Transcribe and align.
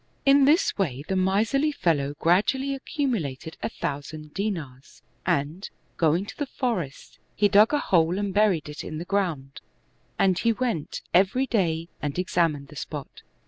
In 0.25 0.45
this 0.45 0.75
way 0.79 1.03
the 1.07 1.15
miserly 1.15 1.71
fellow 1.71 2.15
gradually 2.17 2.73
accumulated 2.73 3.55
a 3.61 3.69
thousand 3.69 4.33
dinars^ 4.33 5.03
and, 5.27 5.69
going 5.97 6.25
to 6.25 6.35
the 6.35 6.47
forest, 6.47 7.19
he 7.35 7.47
dug 7.47 7.71
a 7.71 7.77
hole 7.77 8.17
and 8.17 8.33
buried 8.33 8.67
it 8.67 8.83
in 8.83 8.97
the 8.97 9.05
ground, 9.05 9.61
and 10.17 10.39
he 10.39 10.53
went 10.53 11.03
every 11.13 11.45
day 11.45 11.87
and 12.01 12.17
examined 12.17 12.69
the 12.69 12.75
spot. 12.75 13.21